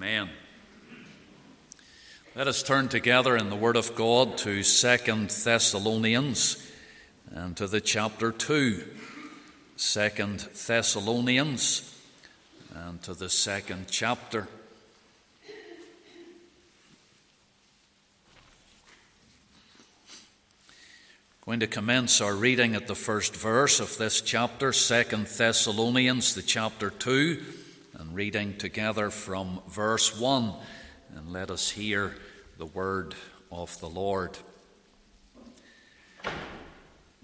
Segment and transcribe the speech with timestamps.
[0.00, 0.30] Amen.
[2.36, 6.64] Let us turn together in the Word of God to Second Thessalonians
[7.34, 8.84] and to the chapter 2.
[9.74, 10.38] Second
[10.68, 12.00] Thessalonians
[12.72, 14.46] and to the second chapter.
[21.44, 26.42] Going to commence our reading at the first verse of this chapter, Second Thessalonians, the
[26.42, 27.42] chapter 2,
[27.98, 30.52] and reading together from verse 1.
[31.16, 32.14] And let us hear
[32.56, 33.16] the word
[33.50, 34.38] of the Lord.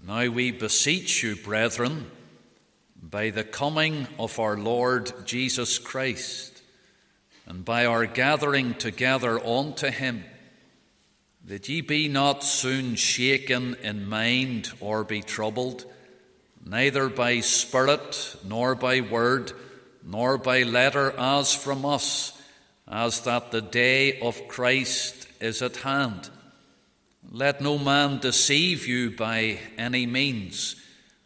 [0.05, 2.11] Now we beseech you, brethren,
[3.01, 6.61] by the coming of our Lord Jesus Christ,
[7.45, 10.25] and by our gathering together unto him,
[11.45, 15.85] that ye be not soon shaken in mind or be troubled,
[16.65, 19.53] neither by spirit, nor by word,
[20.05, 22.31] nor by letter as from us,
[22.87, 26.29] as that the day of Christ is at hand.
[27.29, 30.75] Let no man deceive you by any means,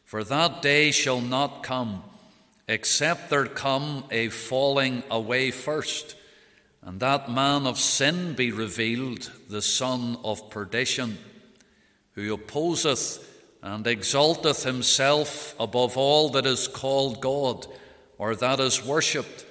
[0.06, 2.04] for that day shall not come,
[2.68, 6.16] except there come a falling away first
[6.82, 11.18] and that man of sin be revealed, the son of perdition,
[12.14, 13.26] who opposeth
[13.62, 17.68] and exalteth himself above all that is called God,
[18.20, 19.46] or that is worshipped,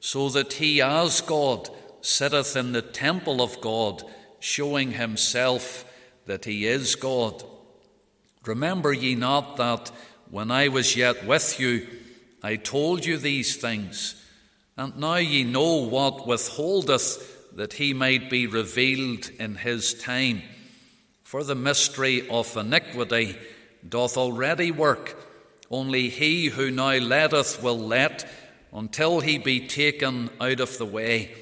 [0.00, 1.68] so that he as God
[2.00, 4.02] sitteth in the temple of God,
[4.40, 5.84] showing himself
[6.26, 7.44] that he is God.
[8.44, 9.92] Remember ye not that
[10.30, 11.86] when I was yet with you,
[12.42, 14.20] I told you these things?
[14.76, 20.42] And now ye know what withholdeth that he might be revealed in his time.
[21.22, 23.36] For the mystery of iniquity
[23.88, 25.16] doth already work,
[25.74, 28.28] only he who now letteth will let
[28.72, 31.34] until he be taken out of the way.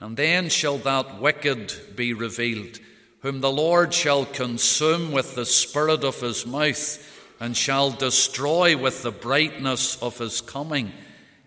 [0.00, 2.80] And then shall that wicked be revealed,
[3.20, 7.08] whom the Lord shall consume with the spirit of his mouth,
[7.38, 10.92] and shall destroy with the brightness of his coming,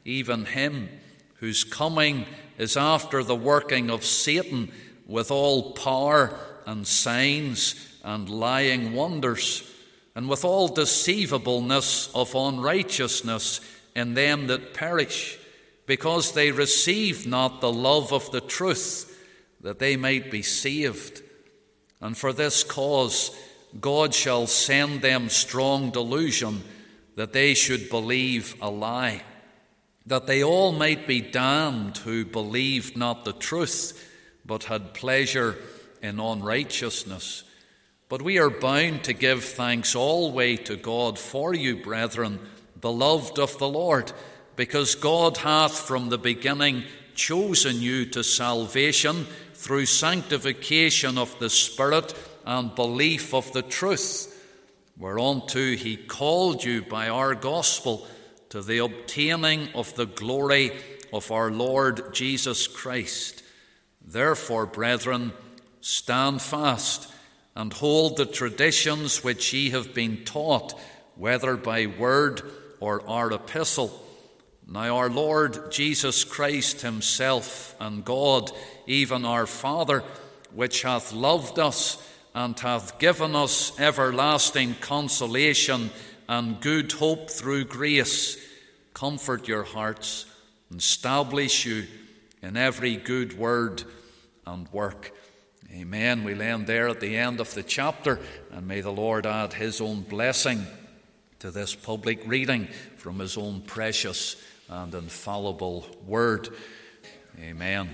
[0.06, 0.90] even him
[1.36, 2.26] whose coming
[2.58, 4.72] is after the working of Satan
[5.06, 9.70] with all power and signs and lying wonders,
[10.16, 13.60] and with all deceivableness of unrighteousness
[13.96, 15.38] in them that perish,
[15.86, 19.12] because they receive not the love of the truth,
[19.62, 21.22] that they might be saved.
[22.02, 23.36] And for this cause
[23.80, 26.64] God shall send them strong delusion,
[27.16, 29.22] that they should believe a lie
[30.06, 34.12] that they all might be damned who believed not the truth,
[34.46, 35.58] but had pleasure
[36.02, 37.44] in unrighteousness.
[38.08, 42.40] But we are bound to give thanks always to God for you, brethren,
[42.80, 44.12] beloved of the Lord,
[44.56, 46.84] because God hath from the beginning
[47.16, 52.14] chosen you to salvation through sanctification of the Spirit
[52.46, 54.32] and belief of the truth,
[54.98, 58.06] whereunto he called you by our gospel
[58.50, 60.72] to the obtaining of the glory
[61.12, 63.42] of our Lord Jesus Christ.
[64.00, 65.34] Therefore, brethren,
[65.82, 67.12] stand fast
[67.56, 70.80] and hold the traditions which ye have been taught,
[71.16, 72.42] whether by word
[72.80, 74.02] or our epistle.
[74.68, 78.52] Now, our Lord Jesus Christ Himself and God,
[78.88, 80.04] even our Father,
[80.54, 82.02] which hath loved us
[82.34, 85.92] and hath given us everlasting consolation
[86.28, 88.38] and good hope through grace,
[88.94, 90.26] comfort your hearts,
[90.70, 91.86] and establish you
[92.42, 93.84] in every good word
[94.46, 95.12] and work.
[95.76, 96.24] Amen.
[96.24, 98.22] We land there at the end of the chapter,
[98.54, 100.66] and may the Lord add his own blessing
[101.40, 104.38] to this public reading from his own precious
[104.70, 106.48] and infallible word.
[107.42, 107.90] Amen.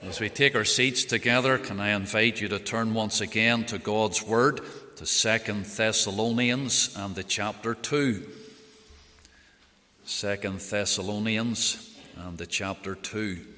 [0.00, 3.78] As we take our seats together, can I invite you to turn once again to
[3.78, 4.62] God's word,
[4.96, 8.26] to Second Thessalonians and the chapter 2.
[10.04, 13.51] Second Thessalonians and the chapter 2.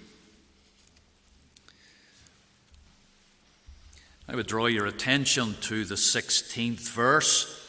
[4.26, 7.60] I would draw your attention to the 16th verse,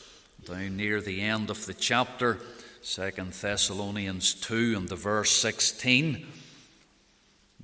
[0.46, 2.40] down near the end of the chapter,
[2.81, 6.25] Second Thessalonians 2 and the verse 16.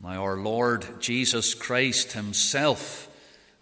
[0.04, 3.08] Now, our Lord Jesus Christ Himself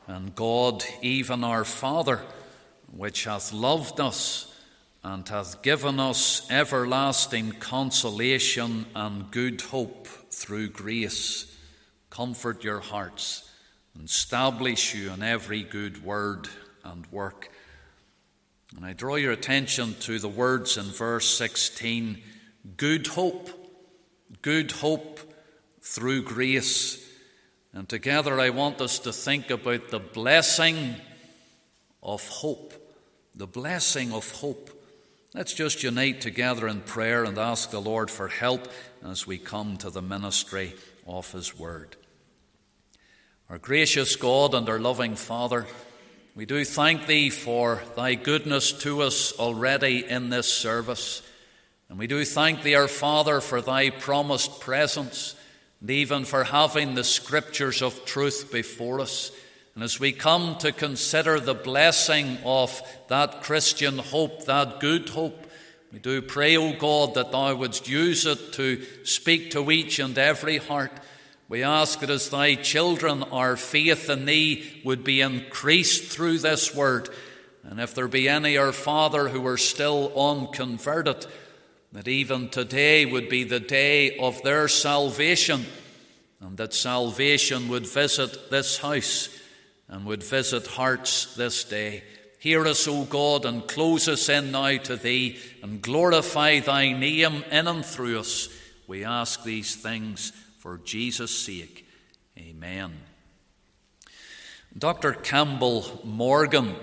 [0.07, 2.21] and God, even our Father,
[2.91, 4.51] which hath loved us
[5.03, 11.55] and hath given us everlasting consolation and good hope through grace.
[12.09, 13.48] Comfort your hearts
[13.99, 16.47] and establish you in every good word
[16.85, 17.51] and work.
[18.75, 22.21] And I draw your attention to the words in verse 16
[22.77, 23.49] good hope.
[24.41, 25.19] good hope
[25.81, 27.05] through grace.
[27.73, 30.95] And together I want us to think about the blessing
[32.01, 32.73] of hope.
[33.35, 34.69] The blessing of hope.
[35.33, 38.69] Let's just unite together in prayer and ask the Lord for help
[39.03, 40.73] as we come to the ministry
[41.05, 41.97] of His Word.
[43.49, 45.65] Our gracious God and our loving Father,
[46.35, 51.23] we do thank Thee for Thy goodness to us already in this service.
[51.89, 55.33] And we do thank Thee, our Father, for Thy promised presence
[55.81, 59.31] and even for having the Scriptures of truth before us.
[59.73, 65.49] And as we come to consider the blessing of that Christian hope, that good hope,
[65.91, 70.15] we do pray, O God, that Thou wouldst use it to speak to each and
[70.19, 70.91] every heart.
[71.49, 76.75] We ask that as Thy children, our faith in Thee would be increased through this
[76.75, 77.09] word.
[77.63, 81.25] And if there be any, our Father, who are still unconverted,
[81.91, 85.65] that even today would be the day of their salvation,
[86.39, 89.29] and that salvation would visit this house
[89.87, 92.03] and would visit hearts this day.
[92.37, 97.43] Hear us, O God, and close us in now to Thee, and glorify Thy name
[97.49, 98.49] in and through us.
[98.85, 101.87] We ask these things for Jesus' sake.
[102.37, 102.91] Amen.
[104.77, 105.13] Dr.
[105.13, 106.75] Campbell Morgan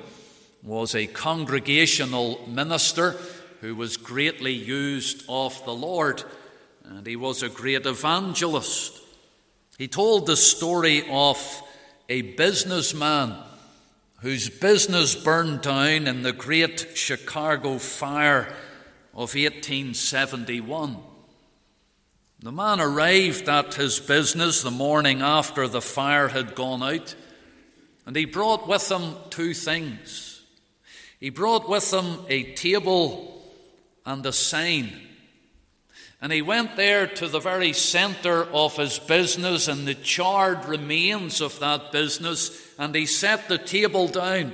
[0.62, 3.14] was a congregational minister
[3.60, 6.24] who was greatly used of the Lord,
[6.84, 8.98] and he was a great evangelist.
[9.76, 11.62] He told the story of
[12.08, 13.36] a businessman
[14.20, 18.48] whose business burned down in the great Chicago fire
[19.12, 20.96] of 1871.
[22.40, 27.14] The man arrived at his business the morning after the fire had gone out,
[28.04, 30.42] and he brought with him two things.
[31.18, 33.42] He brought with him a table
[34.04, 34.92] and a sign.
[36.20, 41.40] And he went there to the very center of his business and the charred remains
[41.40, 44.52] of that business, and he set the table down.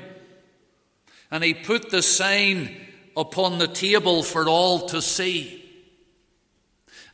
[1.32, 2.76] And he put the sign
[3.16, 5.61] upon the table for all to see.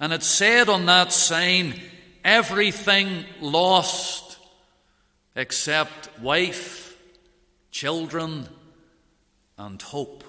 [0.00, 1.80] And it said on that sign,
[2.24, 4.38] everything lost
[5.34, 6.96] except wife,
[7.70, 8.48] children,
[9.56, 10.24] and hope.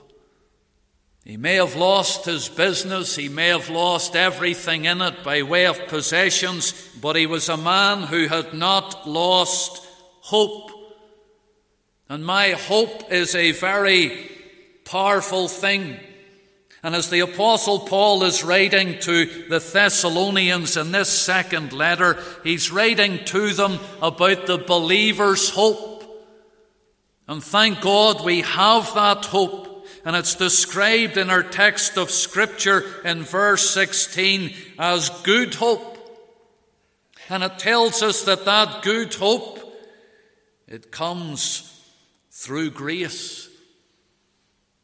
[1.26, 5.68] He may have lost his business, he may have lost everything in it by way
[5.68, 9.86] of possessions, but he was a man who had not lost
[10.22, 10.72] hope.
[12.08, 14.32] And my hope is a very
[14.86, 16.00] powerful thing.
[16.82, 22.72] And as the Apostle Paul is writing to the Thessalonians in this second letter, he's
[22.72, 26.00] writing to them about the believer's hope.
[27.28, 29.86] And thank God we have that hope.
[30.06, 35.98] And it's described in our text of Scripture in verse 16 as good hope.
[37.30, 39.60] And it tells us that that good hope,
[40.68, 41.66] it comes
[42.32, 43.50] through grace.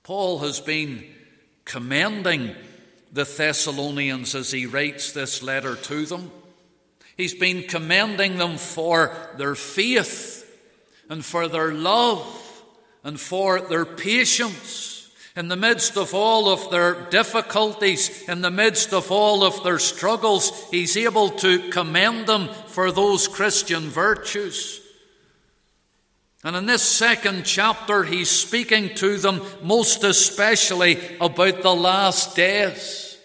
[0.04, 1.06] Paul has been
[1.66, 2.56] commending
[3.12, 6.32] the Thessalonians as he writes this letter to them.
[7.18, 10.42] He's been commending them for their faith
[11.10, 12.64] and for their love
[13.04, 14.96] and for their patience
[15.36, 19.80] in the midst of all of their difficulties, in the midst of all of their
[19.80, 24.80] struggles, he's able to commend them for those Christian virtues.
[26.46, 33.18] And in this second chapter, he's speaking to them most especially about the last days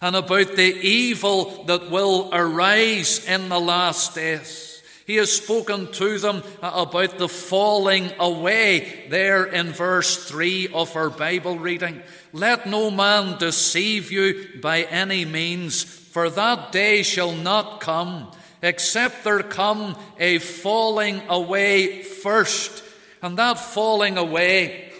[0.00, 4.82] and about the evil that will arise in the last days.
[5.06, 11.10] He has spoken to them about the falling away there in verse 3 of our
[11.10, 12.02] Bible reading.
[12.32, 18.30] Let no man deceive you by any means, for that day shall not come,
[18.64, 22.82] except there come a falling away first.
[23.22, 24.90] And that falling away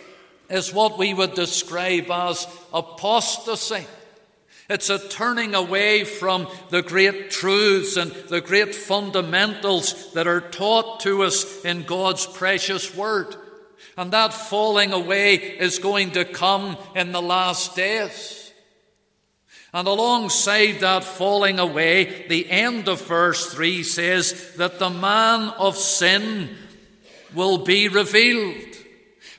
[0.51, 3.87] is what we would describe as apostasy.
[4.69, 11.01] It's a turning away from the great truths and the great fundamentals that are taught
[11.01, 13.35] to us in God's precious Word.
[13.97, 18.44] And that falling away is going to come in the last days.
[19.75, 25.77] And alongside that falling away, the end of verse 3 says that the man of
[25.77, 26.57] sin
[27.35, 28.77] will be revealed.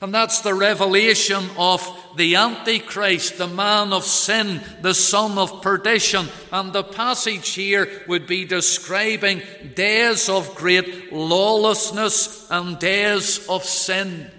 [0.02, 1.82] And that's the revelation of
[2.18, 6.28] the Antichrist, the man of sin, the son of perdition.
[6.52, 9.42] And the passage here would be describing
[9.74, 14.30] days of great lawlessness and days of sin.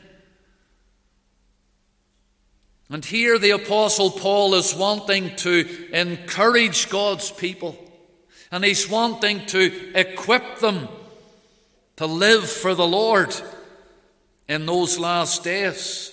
[2.89, 7.77] And here the Apostle Paul is wanting to encourage God's people.
[8.53, 10.89] And He's wanting to equip them
[11.97, 13.35] to live for the Lord
[14.49, 16.13] in those last days.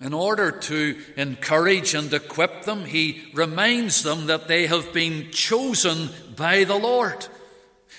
[0.00, 6.10] In order to encourage and equip them, he reminds them that they have been chosen
[6.36, 7.26] by the Lord.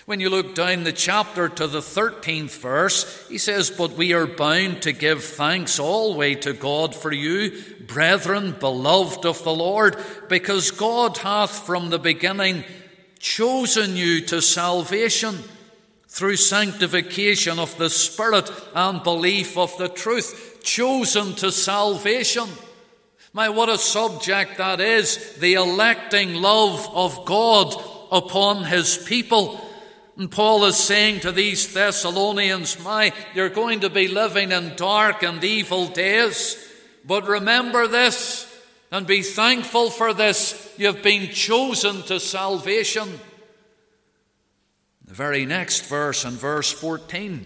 [0.10, 4.26] When you look down the chapter to the 13th verse, he says, But we are
[4.26, 10.72] bound to give thanks always to God for you, brethren, beloved of the Lord, because
[10.72, 12.64] God hath from the beginning
[13.20, 15.38] chosen you to salvation
[16.08, 22.50] through sanctification of the Spirit and belief of the truth, chosen to salvation.
[23.32, 27.76] My, what a subject that is the electing love of God
[28.12, 29.68] upon His people.
[30.20, 35.24] And Paul is saying to these Thessalonians, My, you're going to be living in dark
[35.24, 36.58] and evil days,
[37.06, 38.46] but remember this
[38.92, 40.76] and be thankful for this.
[40.78, 43.18] You've been chosen to salvation.
[45.06, 47.46] The very next verse, in verse 14,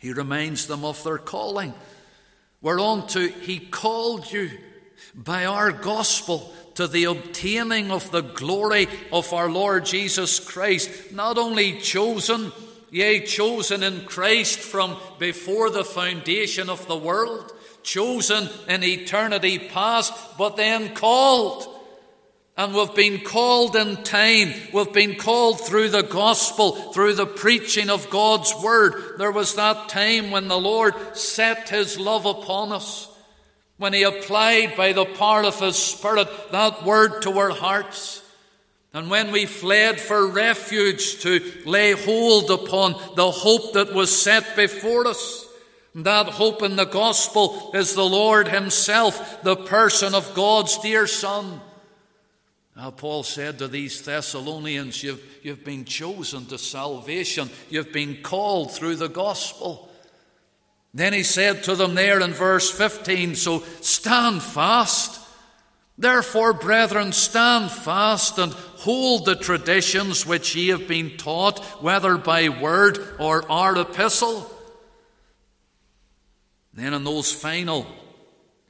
[0.00, 1.72] he reminds them of their calling.
[2.60, 4.50] Whereunto he called you
[5.14, 11.36] by our gospel to the obtaining of the glory of our Lord Jesus Christ, not
[11.36, 12.52] only chosen,
[12.90, 17.52] yea, chosen in Christ from before the foundation of the world,
[17.82, 21.72] chosen in eternity past, but then called
[22.58, 24.54] and we've been called in time.
[24.72, 29.18] We've been called through the gospel, through the preaching of God's word.
[29.18, 33.08] There was that time when the Lord set his love upon us,
[33.78, 38.22] when he applied by the power of his Spirit that word to our hearts.
[38.92, 44.56] And when we fled for refuge to lay hold upon the hope that was set
[44.56, 45.46] before us.
[45.94, 51.60] That hope in the gospel is the Lord Himself, the person of God's dear Son.
[52.76, 58.72] Now, Paul said to these Thessalonians, you've, you've been chosen to salvation, you've been called
[58.72, 59.90] through the gospel.
[60.96, 65.20] Then he said to them there in verse 15, So stand fast.
[65.98, 72.48] Therefore, brethren, stand fast and hold the traditions which ye have been taught, whether by
[72.48, 74.50] word or our epistle.
[76.72, 77.86] Then, in those final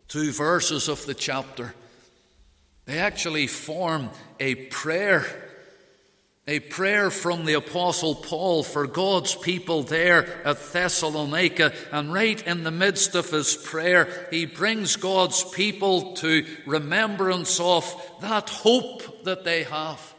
[0.08, 1.74] two verses of the chapter,
[2.86, 5.24] they actually form a prayer,
[6.48, 11.72] a prayer from the Apostle Paul for God's people there at Thessalonica.
[11.90, 17.84] And right in the midst of his prayer, he brings God's people to remembrance of
[18.20, 20.14] that hope that they have.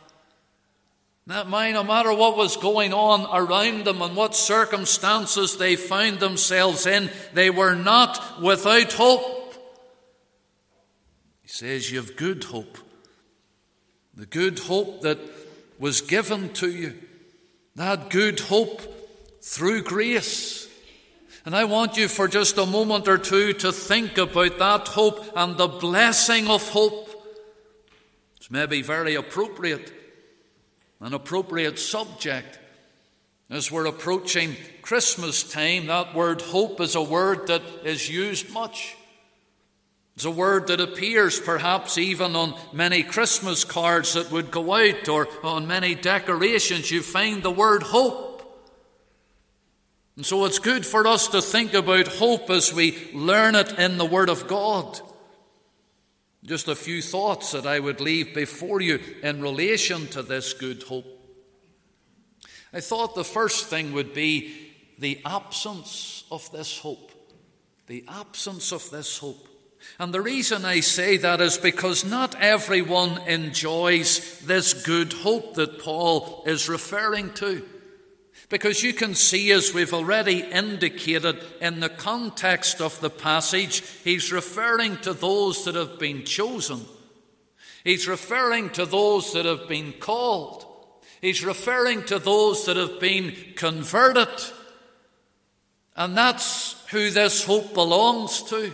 [1.28, 6.20] That mind, no matter what was going on around them and what circumstances they found
[6.20, 9.54] themselves in, they were not without hope.
[11.42, 12.78] He says, You have good hope.
[14.14, 15.20] The good hope that
[15.80, 16.96] was given to you.
[17.76, 18.82] That good hope
[19.42, 20.68] through grace.
[21.46, 25.32] And I want you for just a moment or two to think about that hope
[25.34, 27.08] and the blessing of hope.
[28.36, 29.94] It's maybe very appropriate,
[31.00, 32.60] an appropriate subject.
[33.50, 38.97] As we're approaching Christmas time, that word hope is a word that is used much.
[40.18, 45.08] It's a word that appears perhaps even on many Christmas cards that would go out
[45.08, 46.90] or on many decorations.
[46.90, 48.42] You find the word hope.
[50.16, 54.00] And so it's good for us to think about hope as we learn it in
[54.00, 55.00] the Word of God.
[56.44, 60.82] Just a few thoughts that I would leave before you in relation to this good
[60.82, 61.06] hope.
[62.74, 67.12] I thought the first thing would be the absence of this hope.
[67.86, 69.48] The absence of this hope.
[70.00, 75.80] And the reason I say that is because not everyone enjoys this good hope that
[75.80, 77.66] Paul is referring to.
[78.50, 84.32] Because you can see, as we've already indicated in the context of the passage, he's
[84.32, 86.86] referring to those that have been chosen.
[87.84, 90.66] He's referring to those that have been called.
[91.22, 94.30] He's referring to those that have been converted.
[95.96, 98.74] And that's who this hope belongs to.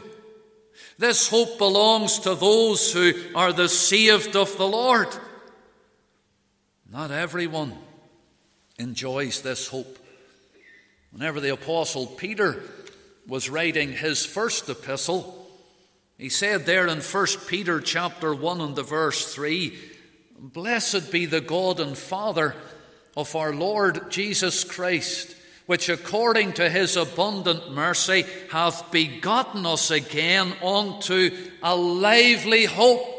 [1.04, 5.10] This hope belongs to those who are the saved of the Lord.
[6.90, 7.78] Not everyone
[8.80, 10.00] enjoys this hope.
[11.12, 12.64] Whenever the Apostle Peter
[13.28, 15.46] was writing his first epistle,
[16.18, 19.78] he said there in 1 Peter chapter 1 and the verse 3,
[20.40, 22.56] Blessed be the God and Father
[23.18, 30.54] of our Lord Jesus Christ which according to his abundant mercy hath begotten us again
[30.62, 31.30] unto
[31.62, 33.14] a lively hope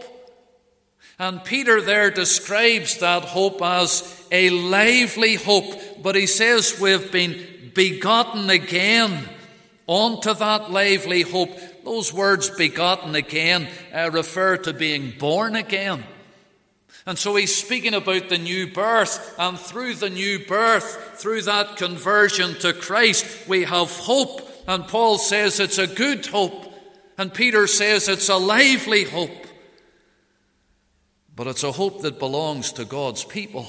[1.18, 7.70] And Peter there describes that hope as a lively hope, but he says we've been
[7.72, 9.28] begotten again
[9.88, 11.50] unto that lively hope.
[11.84, 16.02] Those words, begotten again, uh, refer to being born again.
[17.06, 21.76] And so he's speaking about the new birth, and through the new birth, through that
[21.76, 24.40] conversion to Christ, we have hope.
[24.66, 26.72] And Paul says it's a good hope,
[27.18, 29.46] and Peter says it's a lively hope.
[31.36, 33.66] But it's a hope that belongs to God's people.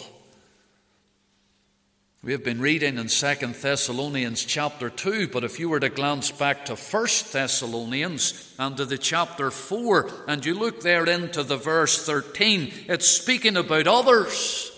[2.25, 6.31] We have been reading in 2 Thessalonians chapter 2, but if you were to glance
[6.31, 11.55] back to 1 Thessalonians and to the chapter 4, and you look there into the
[11.55, 14.71] verse 13, it's speaking about others.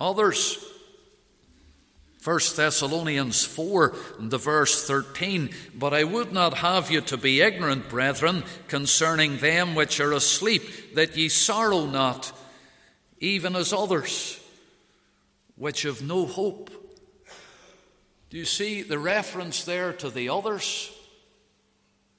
[0.00, 0.56] Others.
[2.24, 7.42] 1 Thessalonians 4 and the verse 13, But I would not have you to be
[7.42, 12.32] ignorant, brethren, concerning them which are asleep, that ye sorrow not,
[13.20, 14.40] even as others,
[15.56, 16.70] which have no hope.
[18.30, 20.92] Do you see the reference there to the others?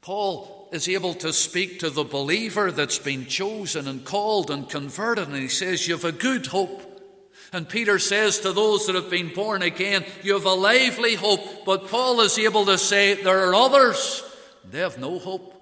[0.02, 5.28] Paul is able to speak to the believer that's been chosen and called and converted,
[5.28, 6.84] and he says, You have a good hope.
[7.54, 11.66] And Peter says to those that have been born again, You have a lively hope.
[11.66, 14.24] But Paul is able to say, There are others,
[14.70, 15.54] they have no hope.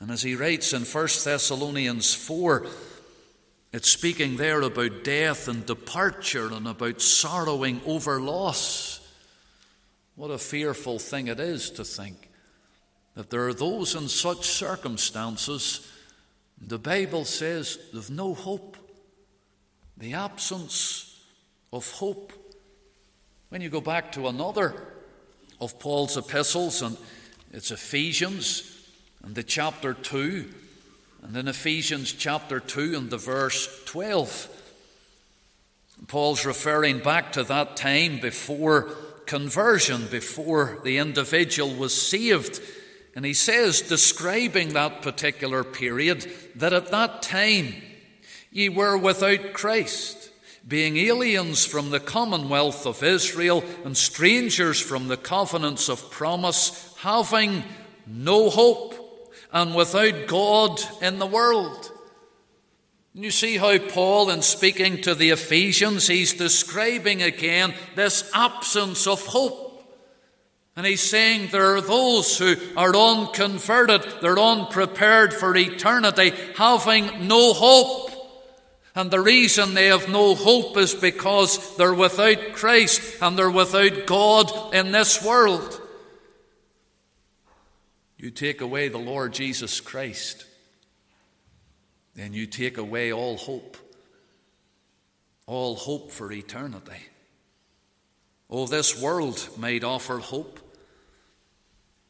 [0.00, 2.66] And as he writes in 1 Thessalonians 4,
[3.72, 9.00] it's speaking there about death and departure and about sorrowing over loss.
[10.16, 12.30] What a fearful thing it is to think
[13.14, 15.90] that there are those in such circumstances,
[16.60, 18.76] the Bible says they've no hope.
[19.96, 21.20] The absence
[21.72, 22.32] of hope.
[23.50, 24.74] When you go back to another
[25.60, 26.96] of Paul's epistles, and
[27.52, 28.86] it's Ephesians,
[29.22, 30.48] and the chapter 2,
[31.22, 34.48] and in Ephesians chapter 2 and the verse 12,
[36.08, 38.88] Paul's referring back to that time before
[39.26, 42.60] conversion, before the individual was saved.
[43.14, 47.74] And he says, describing that particular period, that at that time
[48.50, 50.30] ye were without Christ,
[50.66, 57.62] being aliens from the commonwealth of Israel and strangers from the covenants of promise, having
[58.06, 58.99] no hope
[59.52, 61.90] and without God in the world.
[63.14, 69.06] And you see how Paul, in speaking to the Ephesians, he's describing again this absence
[69.06, 69.68] of hope.
[70.76, 77.52] And he's saying there are those who are unconverted, they're unprepared for eternity, having no
[77.52, 78.10] hope.
[78.94, 84.06] And the reason they have no hope is because they're without Christ and they're without
[84.06, 85.79] God in this world.
[88.20, 90.44] You take away the Lord Jesus Christ,
[92.14, 93.78] then you take away all hope,
[95.46, 97.00] all hope for eternity.
[98.50, 100.60] Oh, this world might offer hope,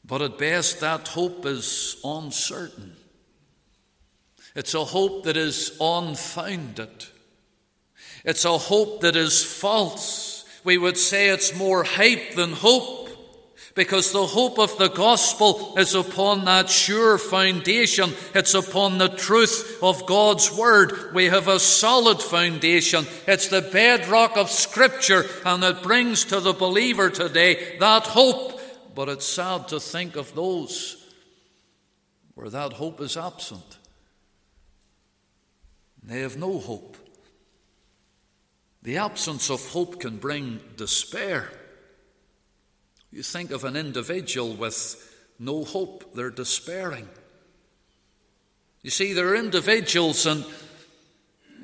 [0.04, 2.96] but at best that hope is uncertain.
[4.56, 7.04] It's a hope that is unfounded.
[8.24, 10.44] It's a hope that is false.
[10.64, 12.99] We would say it's more hype than hope
[13.74, 18.12] because the hope of the gospel is upon that sure foundation.
[18.34, 21.14] It's upon the truth of God's word.
[21.14, 23.06] We have a solid foundation.
[23.26, 28.60] It's the bedrock of scripture and it brings to the believer today that hope.
[28.94, 30.96] But it's sad to think of those
[32.34, 33.78] where that hope is absent.
[36.02, 36.96] They have no hope.
[38.82, 41.50] The absence of hope can bring despair.
[43.12, 44.96] You think of an individual with
[45.38, 47.08] no hope, they're despairing.
[48.82, 50.44] You see, there are individuals, and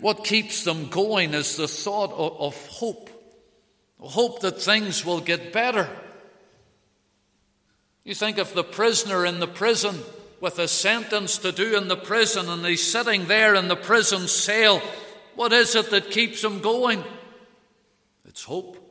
[0.00, 3.10] what keeps them going is the thought of, of hope
[3.98, 5.88] hope that things will get better.
[8.04, 9.98] You think of the prisoner in the prison
[10.40, 14.28] with a sentence to do in the prison, and he's sitting there in the prison
[14.28, 14.80] cell.
[15.34, 17.02] What is it that keeps him going?
[18.26, 18.85] It's hope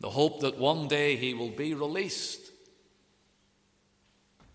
[0.00, 2.40] the hope that one day he will be released.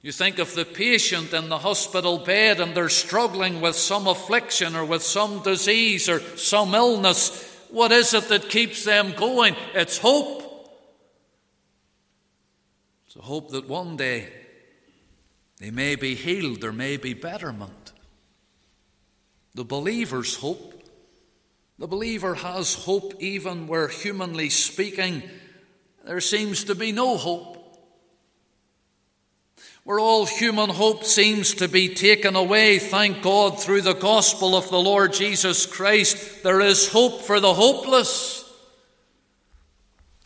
[0.01, 4.75] You think of the patient in the hospital bed and they're struggling with some affliction
[4.75, 7.43] or with some disease or some illness.
[7.71, 9.55] What is it that keeps them going?
[9.73, 10.43] It's hope.
[13.07, 14.31] It's a hope that one day
[15.59, 17.93] they may be healed, there may be betterment.
[19.55, 20.74] The believer's hope
[21.77, 25.23] the believer has hope even where, humanly speaking,
[26.05, 27.55] there seems to be no hope.
[29.85, 34.67] where all human hope seems to be taken away, thank God, through the gospel of
[34.71, 38.51] the Lord Jesus Christ, there is hope for the hopeless.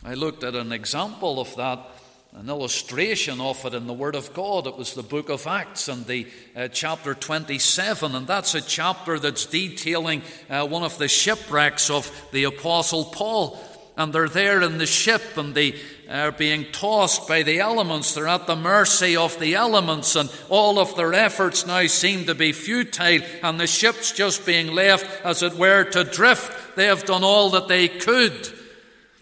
[0.02, 1.89] I looked at an example of that,
[2.32, 4.66] an illustration of it in the Word of God.
[4.66, 9.18] It was the book of Acts and the uh, chapter 27, and that's a chapter
[9.18, 13.60] that's detailing uh, one of the shipwrecks of the Apostle Paul
[13.96, 15.74] and they're there in the ship and they
[16.08, 18.14] are being tossed by the elements.
[18.14, 22.34] They're at the mercy of the elements, and all of their efforts now seem to
[22.34, 26.76] be futile, and the ship's just being left, as it were, to drift.
[26.76, 28.48] They have done all that they could.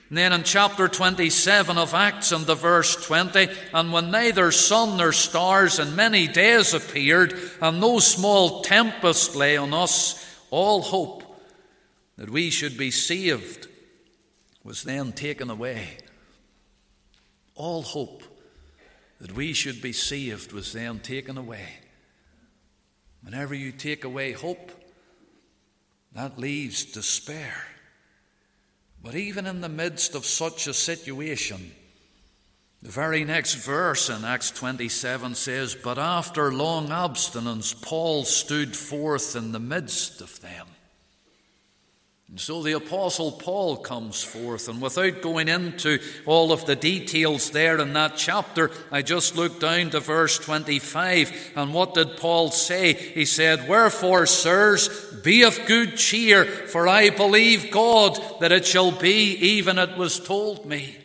[0.09, 4.97] And then in chapter 27 of Acts and the verse 20, and when neither sun
[4.97, 11.25] nor stars in many days appeared, and no small tempest lay on us, all hope
[12.17, 13.69] that we should be saved
[14.65, 15.99] was then taken away.
[17.55, 18.23] All hope
[19.21, 21.69] that we should be saved was then taken away.
[23.23, 24.73] Whenever you take away hope,
[26.15, 27.67] that leaves despair.
[29.03, 31.73] But even in the midst of such a situation,
[32.83, 39.35] the very next verse in Acts 27 says, But after long abstinence, Paul stood forth
[39.37, 40.67] in the midst of them
[42.29, 47.51] and so the Apostle Paul comes forth, and without going into all of the details
[47.51, 52.51] there in that chapter, I just looked down to verse 25, and what did Paul
[52.51, 52.93] say?
[52.93, 54.91] He said, Wherefore, sirs,
[55.23, 60.21] be of good cheer, for I believe God that it shall be even it was
[60.21, 60.99] told me.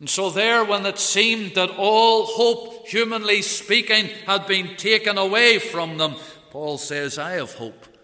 [0.00, 5.58] And so, there, when it seemed that all hope, humanly speaking, had been taken away
[5.58, 6.14] from them,
[6.50, 7.97] Paul says, I have hope.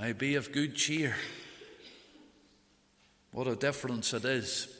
[0.00, 1.14] I be of good cheer.
[3.32, 4.74] What a difference it is.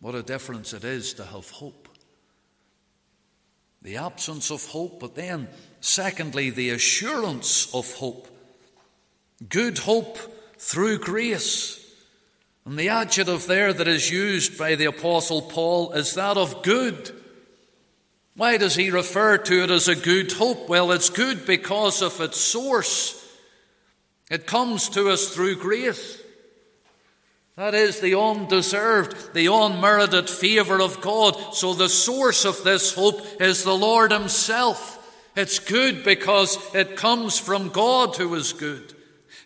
[0.00, 1.88] What a difference it is to have hope.
[3.82, 5.46] The absence of hope, but then,
[5.80, 8.26] secondly, the assurance of hope.
[9.48, 10.18] Good hope
[10.58, 11.76] through grace.
[12.66, 17.12] And the adjective there that is used by the Apostle Paul is that of good.
[18.34, 20.68] Why does he refer to it as a good hope?
[20.68, 23.19] Well, it's good because of its source.
[24.30, 26.22] It comes to us through grace.
[27.56, 31.54] That is the undeserved, the unmerited favour of God.
[31.54, 34.96] So the source of this hope is the Lord Himself.
[35.36, 38.94] It's good because it comes from God who is good.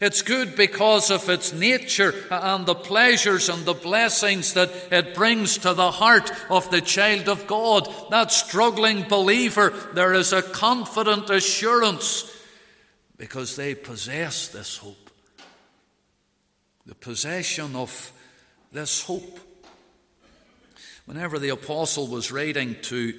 [0.01, 5.59] It's good because of its nature and the pleasures and the blessings that it brings
[5.59, 7.89] to the heart of the child of God.
[8.11, 12.31] That struggling believer, there is a confident assurance
[13.17, 15.11] because they possess this hope.
[16.87, 18.13] The possession of
[18.73, 19.39] this hope.
[21.07, 23.15] Whenever the apostle was writing to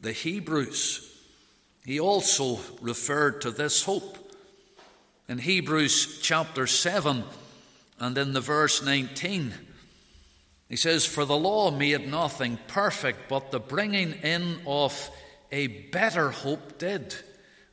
[0.00, 1.02] the Hebrews,
[1.84, 4.18] he also referred to this hope.
[5.28, 7.24] In Hebrews chapter 7
[7.98, 9.54] and in the verse 19,
[10.68, 15.10] he says, For the law made nothing perfect, but the bringing in of
[15.52, 17.14] a better hope did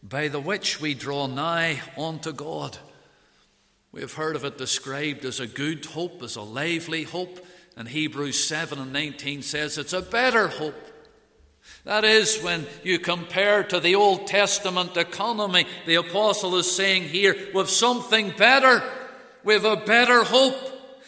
[0.03, 2.77] by the which we draw nigh unto God.
[3.93, 7.39] We have heard of it described as a good hope, as a lively hope,
[7.77, 10.75] and Hebrews 7 and 19 says it's a better hope.
[11.85, 17.35] That is, when you compare to the Old Testament economy, the apostle is saying here,
[17.53, 18.83] with something better,
[19.43, 20.57] with a better hope.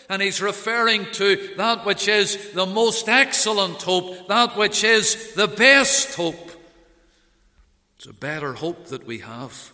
[0.09, 5.47] And he's referring to that which is the most excellent hope, that which is the
[5.47, 6.51] best hope.
[8.05, 9.71] It's a better hope that we have.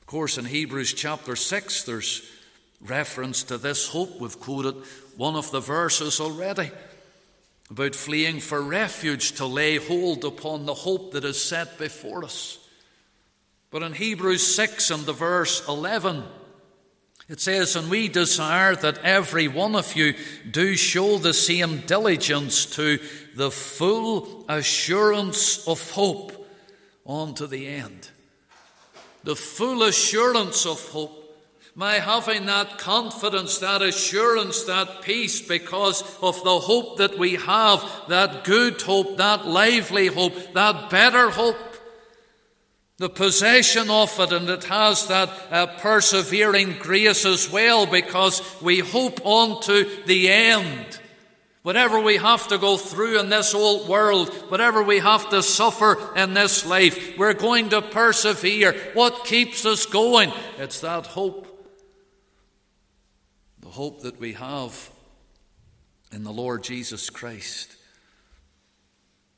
[0.00, 2.28] Of course, in Hebrews chapter 6, there's
[2.80, 4.18] reference to this hope.
[4.18, 4.74] We've quoted
[5.16, 6.72] one of the verses already
[7.70, 12.58] about fleeing for refuge to lay hold upon the hope that is set before us.
[13.70, 16.24] But in Hebrews 6 and the verse 11,
[17.28, 20.14] it says, And we desire that every one of you
[20.50, 22.98] do show the same diligence to
[23.36, 26.32] the full assurance of hope
[27.08, 28.10] on to the end.
[29.24, 31.14] The full assurance of hope.
[31.74, 37.88] My having that confidence, that assurance, that peace because of the hope that we have,
[38.08, 41.56] that good hope, that lively hope, that better hope.
[42.98, 48.80] The possession of it, and it has that uh, persevering grace as well because we
[48.80, 50.98] hope on to the end.
[51.62, 55.98] Whatever we have to go through in this old world, whatever we have to suffer
[56.16, 58.74] in this life, we're going to persevere.
[58.94, 60.32] What keeps us going?
[60.58, 61.46] It's that hope.
[63.60, 64.90] The hope that we have
[66.12, 67.74] in the Lord Jesus Christ.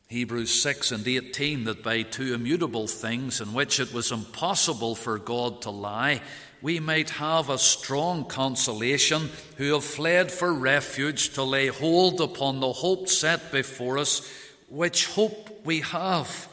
[0.08, 5.18] Hebrews 6 and 18 that by two immutable things in which it was impossible for
[5.18, 6.20] God to lie,
[6.62, 12.60] we might have a strong consolation who have fled for refuge to lay hold upon
[12.60, 14.28] the hope set before us,
[14.68, 16.48] which hope we have.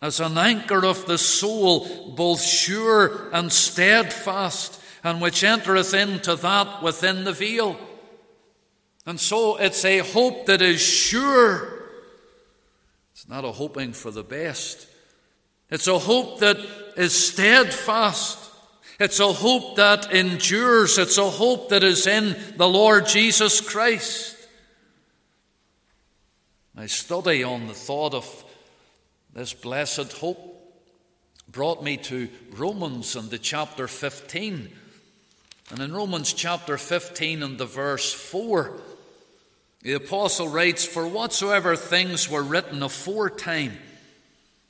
[0.00, 6.82] As an anchor of the soul, both sure and steadfast, and which entereth into that
[6.82, 7.78] within the veil.
[9.06, 11.74] And so it's a hope that is sure
[13.24, 14.86] it's not a hoping for the best.
[15.70, 16.58] It's a hope that
[16.96, 18.50] is steadfast.
[19.00, 20.98] It's a hope that endures.
[20.98, 24.36] It's a hope that is in the Lord Jesus Christ.
[26.74, 28.44] My study on the thought of
[29.32, 30.50] this blessed hope
[31.48, 34.70] brought me to Romans and the chapter 15.
[35.70, 38.72] And in Romans chapter 15 and the verse 4,
[39.82, 43.78] the apostle writes, For whatsoever things were written aforetime,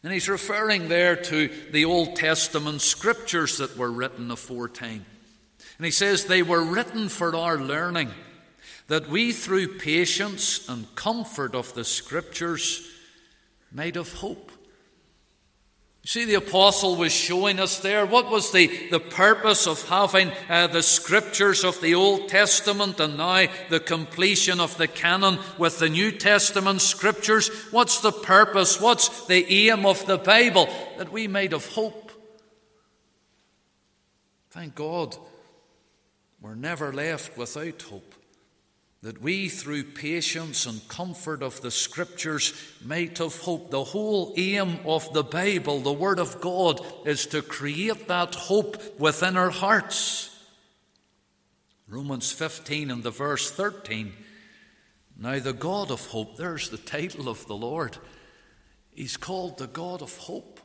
[0.04, 5.06] and he's referring there to the Old Testament scriptures that were written aforetime.
[5.78, 8.10] And he says, They were written for our learning,
[8.88, 12.86] that we through patience and comfort of the scriptures
[13.72, 14.52] might have hope.
[16.06, 20.66] See, the apostle was showing us there what was the, the purpose of having uh,
[20.66, 25.88] the scriptures of the Old Testament and now the completion of the canon with the
[25.88, 27.48] New Testament scriptures.
[27.70, 28.78] What's the purpose?
[28.78, 30.68] What's the aim of the Bible?
[30.98, 32.12] That we might have hope.
[34.50, 35.16] Thank God
[36.42, 38.13] we're never left without hope
[39.04, 43.70] that we, through patience and comfort of the Scriptures, might have hope.
[43.70, 48.98] The whole aim of the Bible, the Word of God, is to create that hope
[48.98, 50.34] within our hearts.
[51.86, 54.14] Romans 15 and the verse 13.
[55.18, 57.98] Now, the God of hope, there's the title of the Lord.
[58.94, 60.60] He's called the God of hope.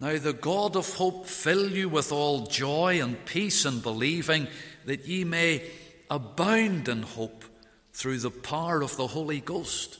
[0.00, 4.48] Now, the God of hope fill you with all joy and peace in believing,
[4.86, 5.62] that ye may
[6.10, 7.44] abound in hope
[7.92, 9.98] through the power of the Holy Ghost.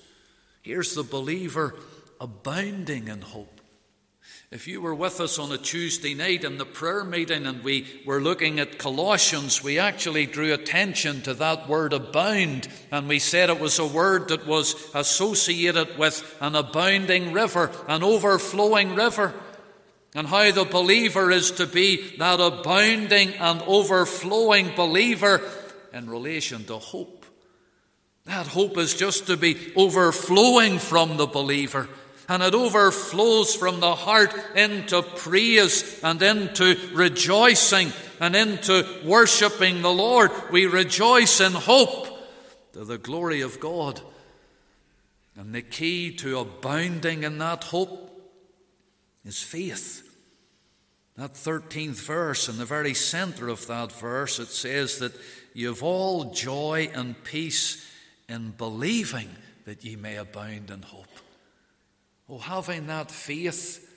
[0.63, 1.75] Here's the believer
[2.21, 3.61] abounding in hope.
[4.51, 7.87] If you were with us on a Tuesday night in the prayer meeting and we
[8.05, 13.49] were looking at Colossians, we actually drew attention to that word abound, and we said
[13.49, 19.33] it was a word that was associated with an abounding river, an overflowing river,
[20.17, 25.41] and how the believer is to be that abounding and overflowing believer
[25.93, 27.27] in relation to hope.
[28.27, 31.89] That hope is just to be overflowing from the believer.
[32.29, 39.93] And it overflows from the heart into praise and into rejoicing and into worshipping the
[39.93, 40.31] Lord.
[40.53, 42.07] We rejoice in hope
[42.75, 44.01] to the glory of God.
[45.35, 48.11] And the key to abounding in that hope
[49.25, 50.07] is faith.
[51.17, 55.13] That 13th verse, in the very center of that verse, it says that
[55.55, 57.87] you have all joy and peace
[58.29, 59.29] in believing
[59.65, 61.07] that ye may abound in hope.
[62.29, 63.89] Oh, having that faith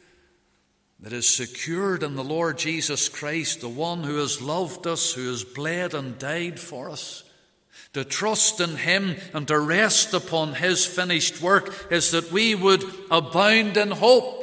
[1.00, 5.30] that is secured in the Lord Jesus Christ, the one who has loved us, who
[5.30, 7.24] has bled and died for us,
[7.94, 12.84] to trust in Him and to rest upon His finished work is that we would
[13.12, 14.40] abound in hope.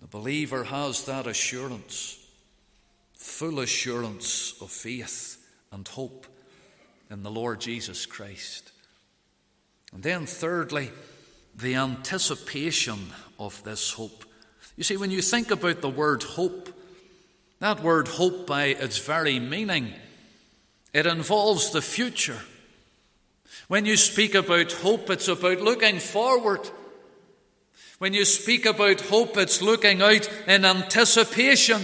[0.00, 2.19] The believer has that assurance
[3.20, 6.26] full assurance of faith and hope
[7.10, 8.72] in the Lord Jesus Christ.
[9.92, 10.90] And then, thirdly,
[11.54, 12.98] the anticipation
[13.38, 14.24] of this hope.
[14.78, 16.70] You see, when you think about the word hope,
[17.58, 19.92] that word hope, by its very meaning,
[20.94, 22.40] it involves the future.
[23.68, 26.66] When you speak about hope, it's about looking forward.
[27.98, 31.82] When you speak about hope, it's looking out in anticipation.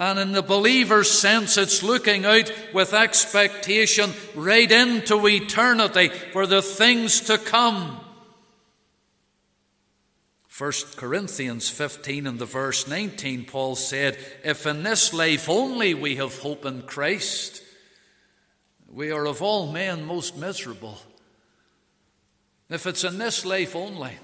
[0.00, 6.62] And in the believer's sense, it's looking out with expectation right into eternity for the
[6.62, 8.00] things to come.
[10.56, 16.16] 1 Corinthians 15 and the verse 19, Paul said, If in this life only we
[16.16, 17.62] have hope in Christ,
[18.90, 20.98] we are of all men most miserable.
[22.70, 24.16] If it's in this life only,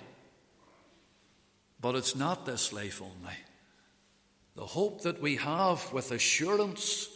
[1.83, 3.37] but it's not this life only.
[4.57, 7.11] The hope that we have with assurance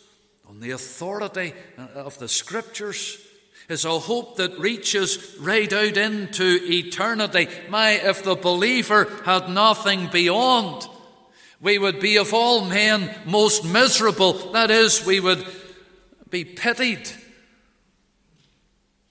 [0.47, 3.19] on the authority uh, of the Scriptures
[3.71, 7.49] is a hope that reaches right out into eternity.
[7.71, 10.87] My, if the believer had nothing beyond,
[11.63, 14.53] we would be of all men most miserable.
[14.53, 15.43] That is, we would
[16.29, 17.09] be pitied.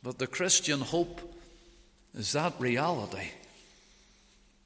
[0.04, 1.20] But the Christian hope
[2.14, 3.30] is that reality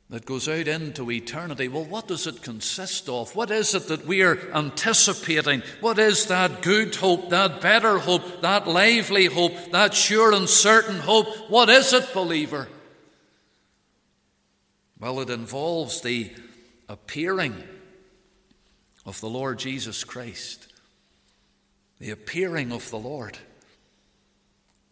[0.09, 1.67] that goes out into eternity.
[1.67, 3.35] Well, what does it consist of?
[3.35, 5.63] What is it that we are anticipating?
[5.81, 10.99] What is that good hope, that better hope, that lively hope, that sure and certain
[10.99, 11.49] hope?
[11.49, 12.67] What is it, believer?
[14.99, 16.31] Well, it involves the
[16.87, 17.55] appearing
[19.05, 20.67] of the Lord Jesus Christ.
[21.99, 23.37] The appearing of the Lord.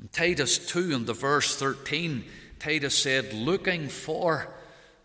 [0.01, 2.23] In Titus 2 and the verse 13,
[2.59, 4.47] Titus said, looking for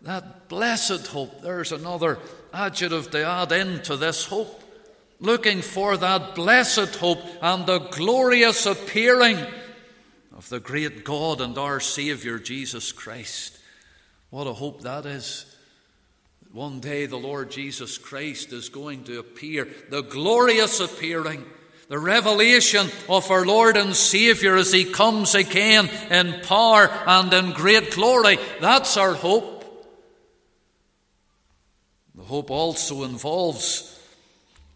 [0.06, 1.42] that blessed hope.
[1.42, 2.18] There's another
[2.54, 4.62] adjective to add into this hope.
[5.18, 9.38] Looking for that blessed hope and the glorious appearing
[10.36, 13.58] of the great God and our Saviour Jesus Christ.
[14.30, 15.56] What a hope that is.
[16.52, 21.44] One day the Lord Jesus Christ is going to appear, the glorious appearing,
[21.88, 27.52] the revelation of our Lord and Saviour as He comes again in power and in
[27.52, 28.38] great glory.
[28.60, 29.55] That's our hope.
[32.26, 33.98] Hope also involves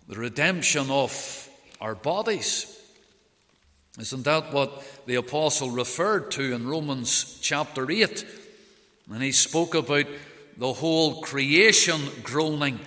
[0.08, 1.48] the redemption of
[1.80, 2.80] our bodies.
[3.98, 8.24] Isn't that what the apostle referred to in Romans chapter 8?
[9.12, 10.06] And he spoke about
[10.56, 12.78] the whole creation groaning.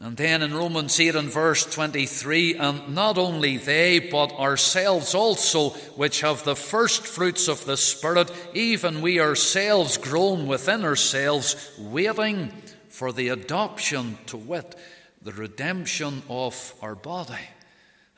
[0.00, 5.70] And then in Romans 8 and verse 23, and not only they, but ourselves also,
[5.96, 12.50] which have the first fruits of the Spirit, even we ourselves groan within ourselves, waiting
[12.90, 14.74] for the adoption to wit,
[15.22, 17.48] the redemption of our body.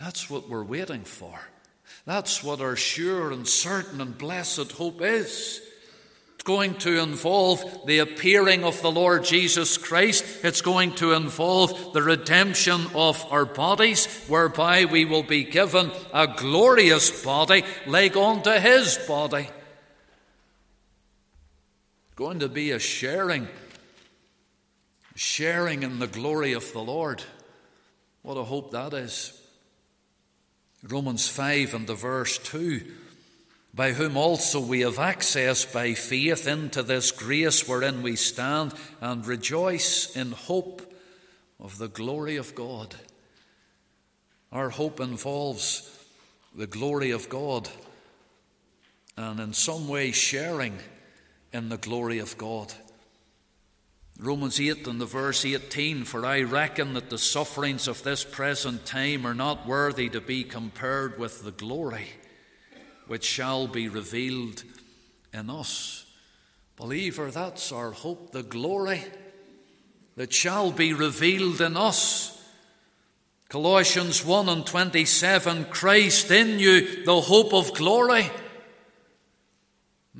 [0.00, 1.38] That's what we're waiting for.
[2.06, 5.60] That's what our sure and certain and blessed hope is.
[6.34, 10.24] It's going to involve the appearing of the Lord Jesus Christ.
[10.42, 16.26] It's going to involve the redemption of our bodies, whereby we will be given a
[16.26, 19.48] glorious body like unto his body.
[22.16, 23.46] Going to be a sharing
[25.14, 27.22] sharing in the glory of the Lord.
[28.22, 29.38] What a hope that is.
[30.82, 32.82] Romans 5 and the verse 2
[33.74, 39.26] by whom also we have access by faith into this grace wherein we stand and
[39.26, 40.82] rejoice in hope
[41.58, 42.94] of the glory of God.
[44.50, 45.88] Our hope involves
[46.54, 47.70] the glory of God
[49.16, 50.78] and in some way sharing
[51.52, 52.74] in the glory of God.
[54.22, 58.86] Romans 8 and the verse 18 For I reckon that the sufferings of this present
[58.86, 62.06] time are not worthy to be compared with the glory
[63.08, 64.62] which shall be revealed
[65.34, 66.06] in us.
[66.76, 69.02] Believer, that's our hope, the glory
[70.14, 72.40] that shall be revealed in us.
[73.48, 78.30] Colossians 1 and 27 Christ in you, the hope of glory.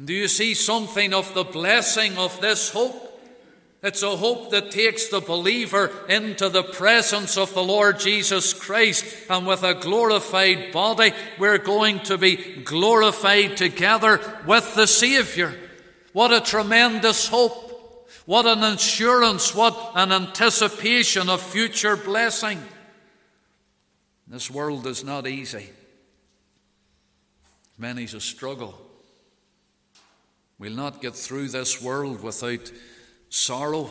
[0.05, 3.11] Do you see something of the blessing of this hope?
[3.83, 9.05] It's a hope that takes the believer into the presence of the Lord Jesus Christ.
[9.29, 15.53] And with a glorified body, we're going to be glorified together with the Saviour.
[16.13, 18.09] What a tremendous hope.
[18.25, 19.53] What an assurance.
[19.53, 22.63] What an anticipation of future blessing.
[24.29, 25.71] This world is not easy.
[27.77, 28.79] Many's a struggle.
[30.61, 32.71] We'll not get through this world without
[33.33, 33.91] sorrow.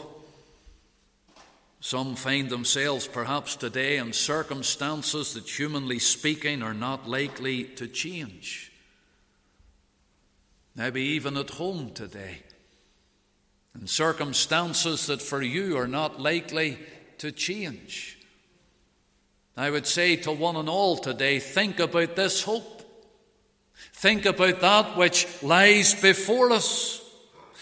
[1.80, 8.72] Some find themselves perhaps today in circumstances that, humanly speaking, are not likely to change.
[10.76, 12.44] Maybe even at home today,
[13.80, 16.78] in circumstances that for you are not likely
[17.18, 18.20] to change.
[19.58, 22.84] I would say to one and all today think about this hope.
[23.94, 27.01] Think about that which lies before us.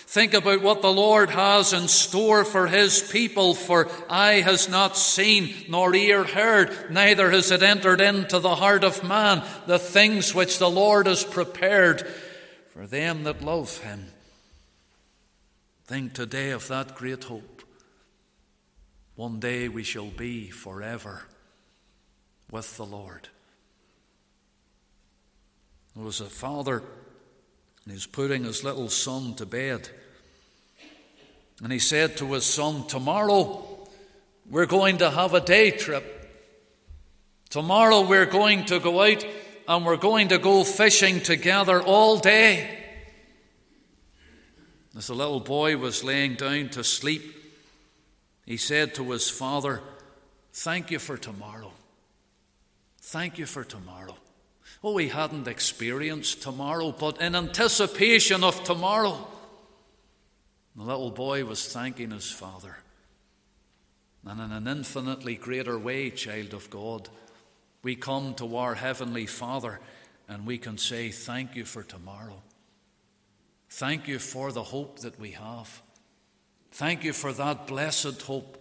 [0.09, 4.97] Think about what the Lord has in store for his people, for eye has not
[4.97, 10.33] seen, nor ear heard, neither has it entered into the heart of man the things
[10.33, 12.07] which the Lord has prepared
[12.73, 14.07] for them that love him.
[15.85, 17.61] Think today of that great hope.
[19.15, 21.21] One day we shall be forever
[22.49, 23.29] with the Lord.
[25.95, 26.81] There was a father
[27.91, 29.89] He's putting his little son to bed.
[31.63, 33.87] And he said to his son, Tomorrow
[34.49, 36.15] we're going to have a day trip.
[37.49, 39.25] Tomorrow we're going to go out
[39.67, 42.77] and we're going to go fishing together all day.
[44.97, 47.23] As the little boy was laying down to sleep,
[48.45, 49.81] he said to his father,
[50.51, 51.71] Thank you for tomorrow.
[53.01, 54.15] Thank you for tomorrow.
[54.83, 59.27] Oh, he hadn't experienced tomorrow, but in anticipation of tomorrow,
[60.75, 62.77] the little boy was thanking his father.
[64.25, 67.09] And in an infinitely greater way, child of God,
[67.83, 69.79] we come to our Heavenly Father
[70.27, 72.41] and we can say, Thank you for tomorrow.
[73.69, 75.81] Thank you for the hope that we have.
[76.71, 78.57] Thank you for that blessed hope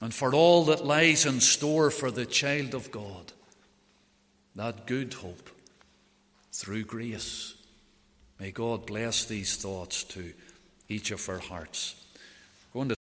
[0.00, 3.32] and for all that lies in store for the child of God.
[4.56, 5.50] That good hope
[6.52, 7.54] through grace.
[8.38, 10.32] May God bless these thoughts to
[10.88, 11.94] each of our hearts.